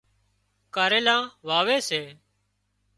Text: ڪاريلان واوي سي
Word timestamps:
ڪاريلان 0.75 1.21
واوي 1.47 1.77
سي 1.87 2.01